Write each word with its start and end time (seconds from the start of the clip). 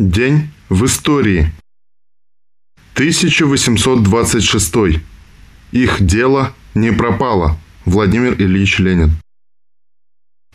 День 0.00 0.48
в 0.70 0.86
истории. 0.86 1.52
1826. 2.94 5.02
Их 5.72 6.00
дело 6.00 6.54
не 6.74 6.90
пропало. 6.90 7.58
Владимир 7.84 8.32
Ильич 8.40 8.78
Ленин. 8.78 9.10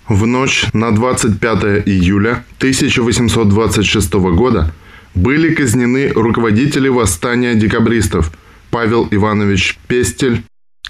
В 0.08 0.26
ночь 0.26 0.66
на 0.74 0.96
25 0.96 1.88
июля 1.88 2.44
1826 2.58 4.14
года 4.14 4.74
были 5.14 5.54
казнены 5.54 6.08
руководители 6.08 6.88
восстания 6.88 7.54
декабристов 7.54 8.32
Павел 8.72 9.08
Иванович 9.12 9.78
Пестель, 9.88 10.42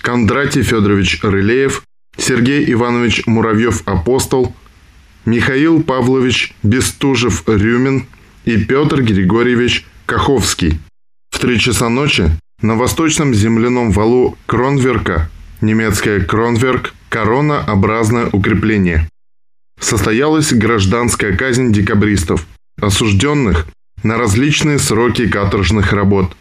Кондратий 0.01 0.63
Федорович 0.63 1.19
Рылеев, 1.23 1.83
Сергей 2.17 2.71
Иванович 2.71 3.27
Муравьев-Апостол, 3.27 4.55
Михаил 5.25 5.83
Павлович 5.83 6.53
Бестужев-Рюмин– 6.63 8.05
и 8.45 8.57
Петр 8.63 9.01
Григорьевич 9.01 9.85
Каховский. 10.05 10.79
В 11.31 11.39
три 11.39 11.59
часа 11.59 11.89
ночи 11.89 12.29
на 12.61 12.75
восточном 12.75 13.33
земляном 13.33 13.91
валу 13.91 14.37
Кронверка, 14.45 15.29
немецкое 15.61 16.21
Кронверк, 16.21 16.93
коронообразное 17.09 18.29
укрепление. 18.31 19.09
Состоялась 19.79 20.53
гражданская 20.53 21.35
казнь 21.35 21.73
декабристов, 21.73 22.45
осужденных 22.79 23.67
на 24.03 24.17
различные 24.17 24.79
сроки 24.79 25.27
каторжных 25.27 25.91
работ. 25.91 26.35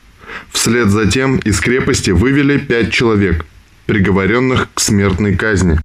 Вслед 0.51 0.89
за 0.89 1.11
тем 1.11 1.39
из 1.39 1.61
крепости 1.61 2.11
вывели 2.11 2.59
пять 2.59 2.93
человек, 2.93 3.47
приговоренных 3.87 4.69
к 4.75 4.81
смертной 4.81 5.37
казни. 5.37 5.81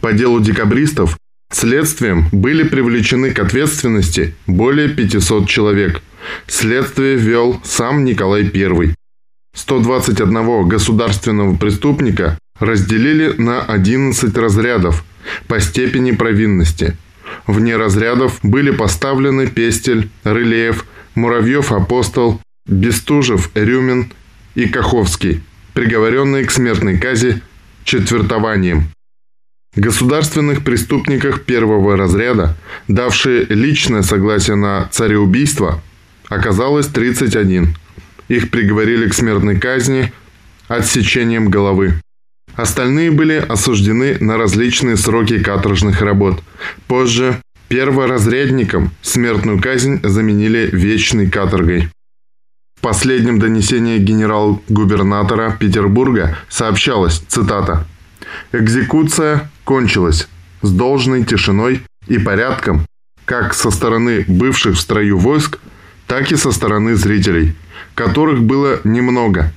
По 0.00 0.12
делу 0.12 0.40
декабристов 0.40 1.16
Следствием 1.50 2.28
были 2.30 2.62
привлечены 2.62 3.32
к 3.32 3.38
ответственности 3.38 4.34
более 4.46 4.88
500 4.88 5.48
человек. 5.48 6.02
Следствие 6.46 7.16
вел 7.16 7.60
сам 7.64 8.04
Николай 8.04 8.42
I. 8.42 8.94
121 9.54 10.68
государственного 10.68 11.56
преступника 11.56 12.38
разделили 12.60 13.32
на 13.40 13.62
11 13.62 14.36
разрядов 14.36 15.04
по 15.46 15.58
степени 15.60 16.12
провинности. 16.12 16.96
Вне 17.46 17.76
разрядов 17.76 18.38
были 18.42 18.70
поставлены 18.70 19.46
Пестель, 19.46 20.10
Рылеев, 20.24 20.84
Муравьев-Апостол, 21.14 22.40
Бестужев, 22.66 23.50
Рюмин 23.54 24.12
и 24.54 24.68
Каховский, 24.68 25.42
приговоренные 25.72 26.44
к 26.44 26.50
смертной 26.50 26.98
казни 26.98 27.40
четвертованием. 27.84 28.88
Государственных 29.76 30.64
преступниках 30.64 31.44
первого 31.44 31.96
разряда, 31.96 32.56
давшие 32.88 33.44
личное 33.44 34.02
согласие 34.02 34.56
на 34.56 34.88
цареубийство, 34.90 35.80
оказалось 36.28 36.86
31. 36.86 37.76
Их 38.28 38.50
приговорили 38.50 39.08
к 39.08 39.14
смертной 39.14 39.58
казни 39.58 40.12
отсечением 40.68 41.48
головы. 41.48 42.00
Остальные 42.54 43.12
были 43.12 43.34
осуждены 43.34 44.16
на 44.20 44.36
различные 44.36 44.96
сроки 44.96 45.38
каторжных 45.38 46.00
работ. 46.02 46.42
Позже 46.88 47.40
перворазрядникам 47.68 48.90
смертную 49.02 49.60
казнь 49.60 50.00
заменили 50.02 50.68
вечной 50.72 51.30
каторгой. 51.30 51.88
В 52.78 52.80
последнем 52.80 53.38
донесении 53.38 53.98
генерал-губернатора 53.98 55.56
Петербурга 55.58 56.36
сообщалось, 56.48 57.22
цитата, 57.28 57.86
«Экзекуция 58.52 59.50
кончилась 59.68 60.28
с 60.62 60.70
должной 60.70 61.24
тишиной 61.24 61.82
и 62.06 62.18
порядком 62.18 62.86
как 63.26 63.52
со 63.52 63.70
стороны 63.70 64.24
бывших 64.26 64.76
в 64.76 64.80
строю 64.80 65.18
войск, 65.18 65.58
так 66.06 66.32
и 66.32 66.36
со 66.36 66.52
стороны 66.52 66.94
зрителей, 66.94 67.54
которых 67.94 68.42
было 68.42 68.80
немного. 68.84 69.52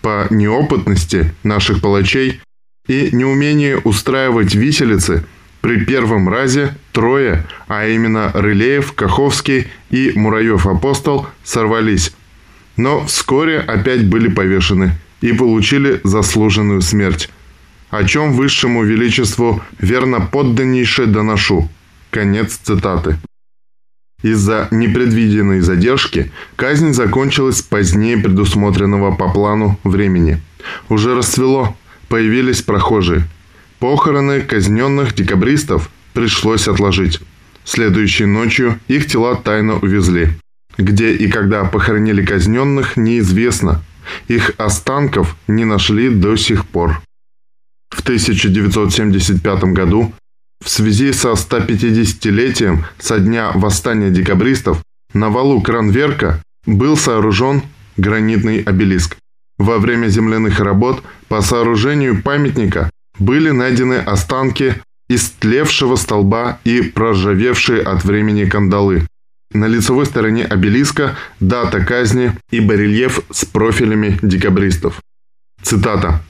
По 0.00 0.26
неопытности 0.30 1.34
наших 1.42 1.82
палачей 1.82 2.40
и 2.88 3.10
неумению 3.12 3.82
устраивать 3.84 4.54
виселицы 4.54 5.26
при 5.60 5.84
первом 5.84 6.30
разе 6.30 6.74
трое, 6.92 7.46
а 7.68 7.86
именно 7.86 8.30
Рылеев, 8.32 8.94
Каховский 8.94 9.66
и 9.90 10.12
Мураев-Апостол, 10.16 11.26
сорвались. 11.42 12.14
Но 12.78 13.04
вскоре 13.04 13.58
опять 13.58 14.08
были 14.08 14.28
повешены 14.28 14.92
и 15.20 15.34
получили 15.34 16.00
заслуженную 16.04 16.80
смерть 16.80 17.28
о 17.96 18.04
чем 18.04 18.32
высшему 18.32 18.84
величеству 18.84 19.62
верно 19.78 20.20
подданнейше 20.20 21.06
доношу». 21.06 21.68
Конец 22.10 22.60
цитаты. 22.62 23.18
Из-за 24.22 24.68
непредвиденной 24.70 25.60
задержки 25.60 26.32
казнь 26.56 26.94
закончилась 26.94 27.60
позднее 27.60 28.16
предусмотренного 28.16 29.14
по 29.14 29.28
плану 29.30 29.78
времени. 29.84 30.40
Уже 30.88 31.14
расцвело, 31.14 31.76
появились 32.08 32.62
прохожие. 32.62 33.28
Похороны 33.80 34.40
казненных 34.40 35.14
декабристов 35.14 35.90
пришлось 36.14 36.68
отложить. 36.68 37.20
Следующей 37.64 38.24
ночью 38.24 38.78
их 38.88 39.06
тела 39.06 39.36
тайно 39.36 39.74
увезли. 39.74 40.28
Где 40.78 41.12
и 41.12 41.28
когда 41.28 41.64
похоронили 41.64 42.24
казненных, 42.24 42.96
неизвестно. 42.96 43.82
Их 44.28 44.52
останков 44.56 45.36
не 45.48 45.64
нашли 45.64 46.08
до 46.08 46.36
сих 46.36 46.66
пор. 46.66 47.02
В 47.94 48.00
1975 48.00 49.64
году 49.72 50.12
в 50.62 50.68
связи 50.68 51.12
со 51.12 51.30
150-летием 51.32 52.84
со 52.98 53.20
дня 53.20 53.52
восстания 53.54 54.10
декабристов 54.10 54.82
на 55.12 55.30
валу 55.30 55.62
Кранверка 55.62 56.42
был 56.66 56.96
сооружен 56.96 57.62
гранитный 57.96 58.62
обелиск. 58.62 59.16
Во 59.58 59.78
время 59.78 60.08
земляных 60.08 60.58
работ 60.58 61.04
по 61.28 61.40
сооружению 61.40 62.20
памятника 62.20 62.90
были 63.18 63.50
найдены 63.50 63.94
останки 63.94 64.74
истлевшего 65.08 65.94
столба 65.94 66.58
и 66.64 66.82
проржавевшие 66.82 67.80
от 67.80 68.04
времени 68.04 68.44
кандалы. 68.44 69.06
На 69.52 69.66
лицевой 69.66 70.06
стороне 70.06 70.44
обелиска 70.44 71.16
дата 71.38 71.84
казни 71.84 72.32
и 72.50 72.58
барельеф 72.58 73.20
с 73.30 73.44
профилями 73.44 74.18
декабристов. 74.20 75.00
Цитата. 75.62 76.20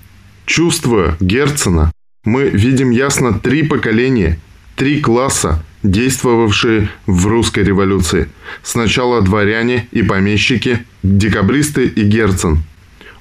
Чувствуя 0.46 1.16
Герцена, 1.20 1.90
мы 2.24 2.48
видим 2.48 2.90
ясно 2.90 3.32
три 3.32 3.62
поколения, 3.62 4.38
три 4.76 5.00
класса, 5.00 5.64
действовавшие 5.82 6.90
в 7.06 7.26
русской 7.26 7.64
революции. 7.64 8.28
Сначала 8.62 9.22
дворяне 9.22 9.88
и 9.90 10.02
помещики, 10.02 10.84
декабристы 11.02 11.86
и 11.86 12.02
Герцен. 12.02 12.62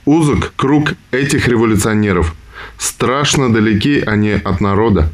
Узок 0.06 0.54
круг 0.58 0.94
этих 1.12 1.48
революционеров. 1.48 2.36
Страшно 2.78 3.52
далеки 3.54 4.04
они 4.06 4.32
от 4.32 4.60
народа. 4.60 5.10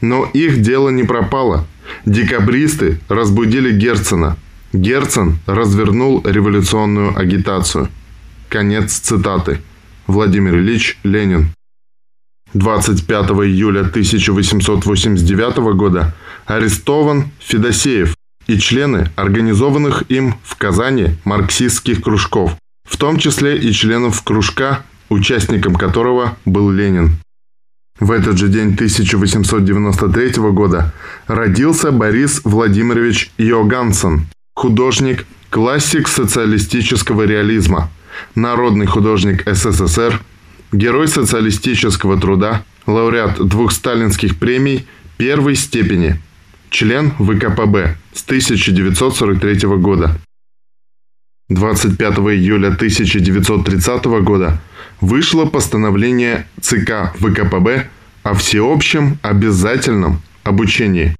Но 0.00 0.24
их 0.34 0.60
дело 0.60 0.88
не 0.90 1.04
пропало. 1.04 1.66
Декабристы 2.04 2.98
разбудили 3.08 3.70
Герцена. 3.70 4.36
Герцен 4.72 5.38
развернул 5.46 6.20
революционную 6.24 7.16
агитацию. 7.16 7.88
Конец 8.48 8.94
цитаты. 8.98 9.60
Владимир 10.06 10.56
Ильич 10.58 10.98
Ленин. 11.02 11.48
25 12.52 13.30
июля 13.46 13.80
1889 13.80 15.56
года 15.74 16.14
арестован 16.44 17.30
Федосеев 17.40 18.14
и 18.46 18.58
члены 18.58 19.10
организованных 19.16 20.04
им 20.10 20.34
в 20.44 20.56
Казани 20.56 21.16
марксистских 21.24 22.02
кружков, 22.02 22.54
в 22.86 22.98
том 22.98 23.18
числе 23.18 23.56
и 23.56 23.72
членов 23.72 24.22
кружка, 24.22 24.84
участником 25.08 25.74
которого 25.74 26.36
был 26.44 26.70
Ленин. 26.70 27.16
В 27.98 28.10
этот 28.10 28.36
же 28.36 28.48
день 28.48 28.74
1893 28.74 30.32
года 30.52 30.92
родился 31.26 31.92
Борис 31.92 32.42
Владимирович 32.44 33.30
Йоганссон, 33.38 34.26
художник, 34.54 35.24
классик 35.48 36.08
социалистического 36.08 37.22
реализма– 37.22 37.90
народный 38.34 38.86
художник 38.86 39.42
СССР, 39.46 40.20
герой 40.72 41.08
социалистического 41.08 42.20
труда, 42.20 42.64
лауреат 42.86 43.46
двух 43.46 43.72
сталинских 43.72 44.38
премий 44.38 44.86
первой 45.16 45.54
степени, 45.54 46.20
член 46.70 47.12
ВКПБ 47.12 47.96
с 48.12 48.24
1943 48.24 49.68
года. 49.78 50.16
25 51.50 52.18
июля 52.18 52.68
1930 52.68 54.04
года 54.22 54.60
вышло 55.00 55.44
постановление 55.44 56.46
ЦК 56.60 57.12
ВКПБ 57.18 57.88
о 58.22 58.34
всеобщем 58.34 59.18
обязательном 59.22 60.22
обучении. 60.42 61.14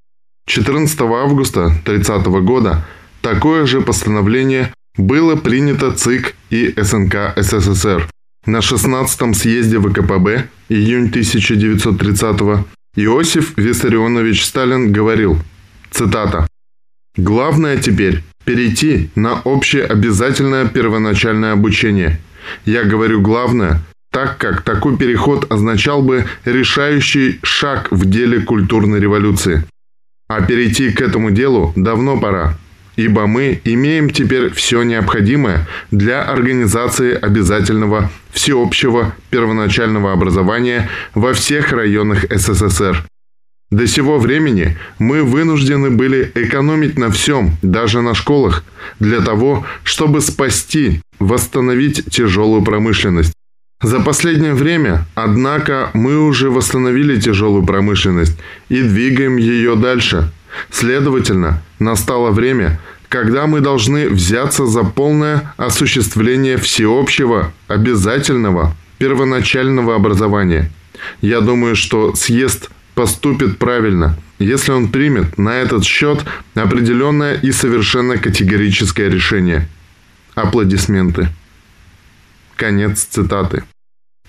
14 0.47 0.99
августа 1.01 1.71
30 1.85 2.25
года 2.43 2.85
такое 3.21 3.65
же 3.65 3.81
постановление 3.81 4.71
было 4.97 5.35
принято 5.35 5.91
ЦИК 5.91 6.35
и 6.49 6.73
СНК 6.77 7.33
СССР. 7.35 8.09
На 8.45 8.57
16-м 8.57 9.33
съезде 9.33 9.79
ВКПБ, 9.79 10.47
июнь 10.69 11.09
1930-го, 11.09 12.65
Иосиф 12.95 13.57
Виссарионович 13.57 14.45
Сталин 14.45 14.93
говорил, 14.93 15.39
цитата, 15.91 16.47
«Главное 17.17 17.77
теперь 17.77 18.23
перейти 18.45 19.09
на 19.15 19.41
общее 19.41 19.83
обязательное 19.83 20.65
первоначальное 20.67 21.53
обучение. 21.53 22.19
Я 22.65 22.83
говорю 22.83 23.21
главное, 23.21 23.81
так 24.11 24.37
как 24.37 24.61
такой 24.61 24.97
переход 24.97 25.51
означал 25.51 26.01
бы 26.01 26.25
решающий 26.45 27.39
шаг 27.43 27.87
в 27.91 28.05
деле 28.05 28.39
культурной 28.41 28.99
революции. 28.99 29.65
А 30.27 30.41
перейти 30.41 30.91
к 30.91 31.01
этому 31.01 31.31
делу 31.31 31.73
давно 31.75 32.17
пора, 32.19 32.57
ибо 32.95 33.27
мы 33.27 33.61
имеем 33.63 34.09
теперь 34.09 34.53
все 34.53 34.83
необходимое 34.83 35.67
для 35.91 36.23
организации 36.23 37.13
обязательного 37.13 38.11
всеобщего 38.31 39.15
первоначального 39.29 40.11
образования 40.11 40.89
во 41.13 41.33
всех 41.33 41.71
районах 41.71 42.25
СССР. 42.29 43.05
До 43.71 43.87
сего 43.87 44.19
времени 44.19 44.77
мы 44.99 45.23
вынуждены 45.23 45.89
были 45.89 46.31
экономить 46.35 46.97
на 46.97 47.09
всем, 47.09 47.57
даже 47.61 48.01
на 48.01 48.13
школах, 48.13 48.63
для 48.99 49.21
того, 49.21 49.65
чтобы 49.83 50.21
спасти, 50.21 51.01
восстановить 51.19 52.05
тяжелую 52.11 52.61
промышленность. 52.61 53.33
За 53.81 53.99
последнее 53.99 54.53
время, 54.53 55.05
однако, 55.15 55.89
мы 55.93 56.19
уже 56.25 56.49
восстановили 56.49 57.19
тяжелую 57.19 57.65
промышленность 57.65 58.37
и 58.69 58.81
двигаем 58.81 59.37
ее 59.37 59.75
дальше. 59.75 60.31
Следовательно, 60.69 61.61
настало 61.79 62.31
время, 62.31 62.79
когда 63.09 63.47
мы 63.47 63.61
должны 63.61 64.09
взяться 64.09 64.65
за 64.65 64.83
полное 64.83 65.53
осуществление 65.57 66.57
всеобщего, 66.57 67.53
обязательного, 67.67 68.75
первоначального 68.97 69.95
образования. 69.95 70.71
Я 71.21 71.41
думаю, 71.41 71.75
что 71.75 72.15
съезд 72.15 72.69
поступит 72.93 73.57
правильно, 73.57 74.17
если 74.39 74.71
он 74.71 74.89
примет 74.89 75.37
на 75.37 75.55
этот 75.55 75.85
счет 75.85 76.25
определенное 76.55 77.35
и 77.35 77.51
совершенно 77.51 78.17
категорическое 78.17 79.09
решение. 79.09 79.67
Аплодисменты. 80.33 81.29
Конец 82.55 83.03
цитаты. 83.03 83.63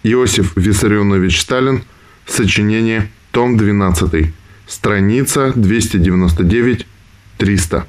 Иосиф 0.03 0.57
Виссарионович 0.57 1.41
Сталин. 1.41 1.83
Сочинение. 2.27 3.11
Том 3.31 3.57
12. 3.57 4.33
Страница 4.67 5.53
299-300. 5.55 7.85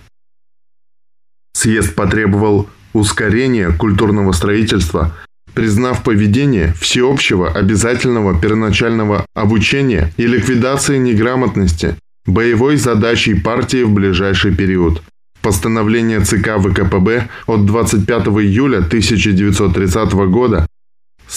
Съезд 1.53 1.95
потребовал 1.95 2.69
ускорения 2.93 3.71
культурного 3.71 4.31
строительства 4.31 5.15
признав 5.57 6.03
поведение 6.03 6.75
всеобщего 6.79 7.49
обязательного 7.49 8.39
первоначального 8.39 9.25
обучения 9.33 10.13
и 10.15 10.27
ликвидации 10.27 10.99
неграмотности 10.99 11.95
боевой 12.27 12.77
задачей 12.77 13.33
партии 13.33 13.81
в 13.81 13.91
ближайший 13.91 14.55
период. 14.55 15.01
Постановление 15.41 16.19
ЦК 16.19 16.59
ВКПБ 16.59 17.29
от 17.47 17.65
25 17.65 18.27
июля 18.27 18.77
1930 18.77 20.11
года 20.29 20.66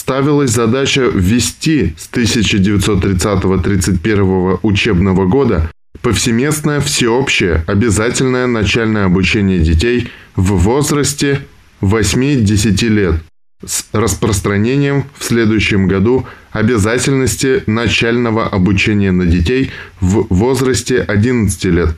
ставилась 0.01 0.49
задача 0.49 1.01
ввести 1.01 1.93
с 1.95 2.09
1930-31 2.11 4.59
учебного 4.63 5.27
года 5.27 5.69
повсеместное 6.01 6.81
всеобщее 6.81 7.63
обязательное 7.67 8.47
начальное 8.47 9.05
обучение 9.05 9.59
детей 9.59 10.09
в 10.35 10.53
возрасте 10.53 11.41
8-10 11.81 12.87
лет 12.87 13.21
с 13.63 13.85
распространением 13.91 15.03
в 15.19 15.23
следующем 15.23 15.87
году 15.87 16.25
обязательности 16.51 17.61
начального 17.67 18.47
обучения 18.47 19.11
на 19.11 19.27
детей 19.27 19.69
в 19.99 20.25
возрасте 20.33 20.99
11 20.99 21.63
лет. 21.65 21.95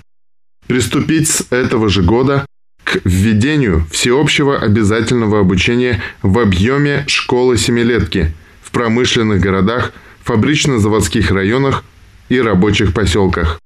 Приступить 0.67 1.29
с 1.29 1.45
этого 1.51 1.87
же 1.87 2.03
года 2.03 2.45
введению 3.03 3.85
всеобщего 3.91 4.57
обязательного 4.57 5.39
обучения 5.39 6.01
в 6.21 6.39
объеме 6.39 7.03
школы 7.07 7.57
семилетки 7.57 8.33
в 8.61 8.71
промышленных 8.71 9.39
городах, 9.39 9.93
фабрично-заводских 10.23 11.31
районах 11.31 11.83
и 12.29 12.39
рабочих 12.39 12.93
поселках. 12.93 13.59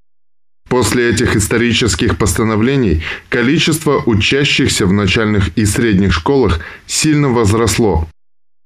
После 0.69 1.09
этих 1.09 1.35
исторических 1.35 2.17
постановлений 2.17 3.03
количество 3.29 4.01
учащихся 4.05 4.85
в 4.85 4.91
начальных 4.91 5.49
и 5.57 5.65
средних 5.65 6.13
школах 6.13 6.59
сильно 6.85 7.29
возросло. 7.29 8.07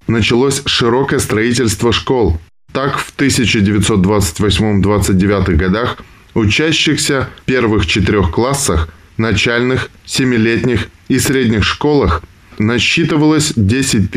Началось 0.07 0.63
широкое 0.65 1.19
строительство 1.19 1.93
школ. 1.93 2.39
Так, 2.73 2.97
в 2.97 3.13
1928-29 3.17 5.55
годах 5.55 5.97
учащихся 6.33 7.29
в 7.37 7.43
первых 7.45 7.85
четырех 7.85 8.31
классах 8.31 8.89
начальных, 9.21 9.89
семилетних 10.05 10.89
и 11.07 11.17
средних 11.19 11.63
школах 11.63 12.21
насчитывалось 12.57 13.53
10 13.55 14.11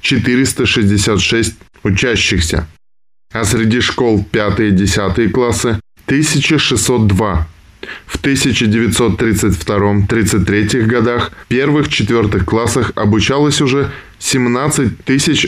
466 0.00 1.54
учащихся, 1.82 2.68
а 3.32 3.44
среди 3.44 3.80
школ 3.80 4.24
5 4.30 4.60
и 4.60 4.70
10 4.70 5.32
классы 5.32 5.80
1602. 6.06 7.48
В 8.06 8.18
1932-33 8.22 10.86
годах 10.86 11.32
в 11.32 11.46
первых 11.48 11.88
четвертых 11.88 12.44
классах 12.46 12.92
обучалось 12.94 13.60
уже 13.60 13.90
17 14.20 14.92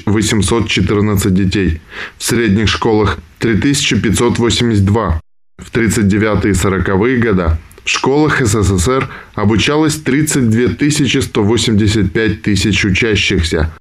814 0.05 1.35
детей, 1.35 1.81
в 2.19 2.25
средних 2.25 2.69
школах 2.69 3.19
3582. 3.39 5.21
В 5.59 5.73
39-е 5.73 6.51
и 6.51 6.55
40-е 6.55 7.19
года 7.19 7.59
в 7.87 7.89
школах 7.89 8.45
СССР 8.45 9.09
обучалось 9.35 9.95
32 9.95 11.23
185 11.23 12.43
тысяч 12.43 12.85
учащихся, 12.85 13.73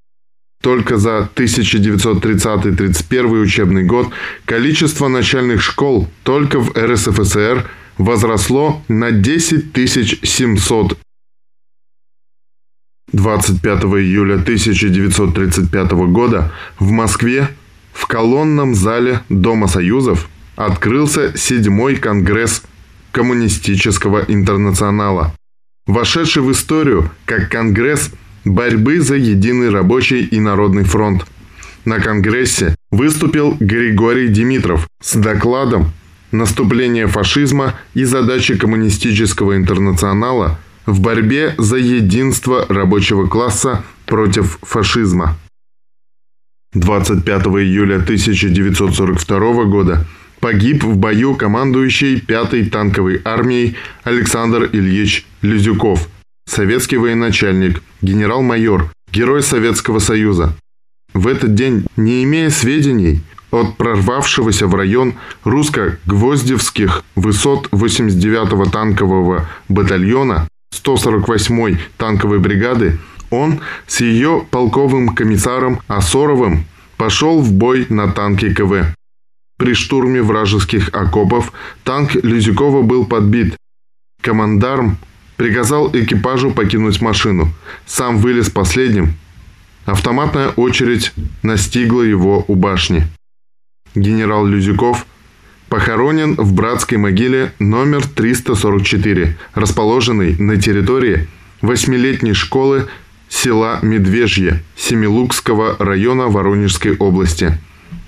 только 0.61 0.97
за 0.97 1.27
1930-31 1.35 3.41
учебный 3.41 3.83
год 3.83 4.11
количество 4.45 5.07
начальных 5.07 5.63
школ 5.63 6.07
только 6.23 6.59
в 6.59 6.77
РСФСР 6.77 7.67
возросло 7.97 8.83
на 8.87 9.09
10 9.11 9.73
700. 10.23 10.99
25 13.11 13.83
июля 13.83 14.35
1935 14.35 15.91
года 16.11 16.53
в 16.77 16.91
Москве 16.91 17.49
в 17.91 18.05
колонном 18.05 18.75
зале 18.75 19.21
Дома 19.29 19.67
Союзов 19.67 20.29
открылся 20.55 21.35
седьмой 21.35 21.95
конгресс 21.95 22.61
Коммунистического 23.15 24.25
интернационала, 24.27 25.33
вошедший 25.87 26.43
в 26.43 26.51
историю 26.51 27.09
как 27.23 27.49
конгресс– 27.49 28.11
борьбы 28.43 28.99
за 28.99 29.15
единый 29.15 29.69
рабочий 29.69 30.25
и 30.25 30.41
народный 30.41 30.83
фронт. 30.83 31.25
На 31.85 32.01
Конгрессе 32.01 32.75
выступил 32.91 33.55
Григорий 33.57 34.27
Димитров 34.27 34.89
с 35.01 35.15
докладом 35.15 35.93
«Наступление 36.33 37.07
фашизма 37.07 37.75
и 37.93 38.03
задачи 38.03 38.57
коммунистического 38.57 39.55
интернационала 39.55 40.59
в 40.85 40.99
борьбе 40.99 41.55
за 41.57 41.77
единство 41.77 42.65
рабочего 42.67 43.27
класса 43.27 43.85
против 44.07 44.59
фашизма». 44.61 45.37
25 46.73 47.43
июля 47.45 47.95
1942 47.95 49.63
года 49.63 50.05
погиб 50.39 50.83
в 50.83 50.95
бою 50.97 51.35
командующий 51.35 52.17
5-й 52.17 52.69
танковой 52.69 53.21
армией 53.23 53.75
Александр 54.03 54.69
Ильич 54.71 55.25
Лизюков– 55.41 56.07
советский 56.45 56.97
военачальник, 56.97 57.81
генерал-майор, 58.01 58.91
герой 59.11 59.41
Советского 59.41 59.99
Союза. 59.99 60.55
В 61.13 61.27
этот 61.27 61.55
день, 61.55 61.85
не 61.95 62.23
имея 62.23 62.49
сведений 62.49 63.21
от 63.51 63.77
прорвавшегося 63.77 64.67
в 64.67 64.75
район 64.75 65.13
русско-гвоздевских 65.43 67.03
высот 67.15 67.69
89-го 67.71 68.65
танкового 68.65 69.49
батальона 69.69 70.47
148-й 70.73 71.79
танковой 71.97 72.39
бригады, 72.39 72.99
он 73.29 73.61
с 73.87 74.01
ее 74.01 74.45
полковым 74.51 75.15
комиссаром 75.15 75.79
Асоровым 75.87 76.65
пошел 76.97 77.41
в 77.41 77.51
бой 77.51 77.85
на 77.89 78.11
танке 78.11 78.53
КВ. 78.53 78.93
При 79.57 79.73
штурме 79.73 80.21
вражеских 80.21 80.89
окопов 80.93 81.53
танк 81.83 82.15
Люзюкова 82.15 82.81
был 82.81 83.05
подбит. 83.05 83.55
Командарм 84.21 84.97
Приказал 85.37 85.89
экипажу 85.93 86.51
покинуть 86.51 87.01
машину. 87.01 87.53
Сам 87.85 88.17
вылез 88.17 88.49
последним. 88.49 89.15
Автоматная 89.85 90.49
очередь 90.49 91.11
настигла 91.43 92.01
его 92.01 92.45
у 92.47 92.55
башни. 92.55 93.05
Генерал 93.95 94.45
Люзюков 94.45 95.05
похоронен 95.69 96.35
в 96.35 96.53
братской 96.53 96.97
могиле 96.97 97.51
номер 97.59 98.07
344, 98.07 99.37
расположенной 99.53 100.35
на 100.37 100.59
территории 100.59 101.27
восьмилетней 101.61 102.33
школы 102.33 102.87
села 103.27 103.79
Медвежье 103.81 104.63
Семилукского 104.77 105.75
района 105.79 106.27
Воронежской 106.27 106.95
области. 106.95 107.59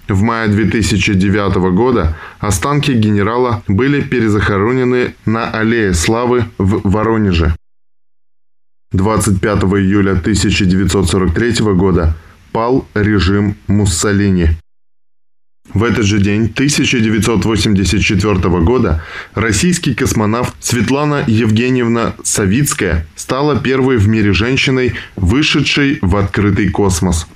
В 0.08 0.22
мае 0.22 0.48
2009 0.48 1.56
года 1.74 2.16
останки 2.40 2.92
генерала 2.92 3.64
были 3.68 4.02
перезахоронены 4.02 5.16
на 5.26 5.50
Аллее 5.52 5.94
Славы 5.94 6.46
в 6.58 6.90
Воронеже. 6.90 7.56
25 8.94 9.64
июля 9.64 10.12
1943 10.12 11.74
года 11.74 12.16
пал 12.54 12.88
режим 12.94 13.58
Муссолини. 13.68 14.58
В 15.74 15.84
этот 15.84 16.06
же 16.06 16.20
день 16.20 16.46
1984 16.46 18.36
года 18.62 19.04
российский 19.36 19.94
космонавт 19.94 20.56
Светлана 20.62 21.26
Евгеньевна 21.28 22.14
Савицкая 22.24 23.06
стала 23.16 23.60
первой 23.60 23.98
в 23.98 24.08
мире 24.08 24.32
женщиной, 24.32 24.94
вышедшей 25.18 26.00
в 26.02 26.16
открытый 26.16 26.70
космос. 26.70 27.28